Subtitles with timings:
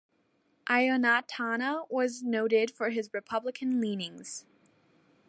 [0.67, 4.47] Ionatana was noted for his republican leanings.